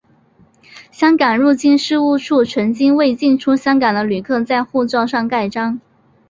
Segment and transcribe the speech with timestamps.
[0.89, 5.79] 香港入境事务处曾经为进出香港的旅客在护照上盖章。